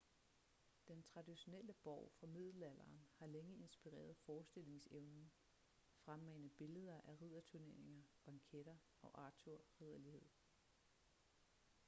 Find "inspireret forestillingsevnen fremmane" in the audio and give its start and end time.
3.57-6.49